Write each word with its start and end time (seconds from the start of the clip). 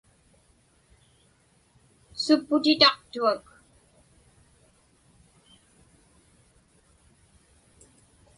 Supputitaqtuak. 2.23 3.45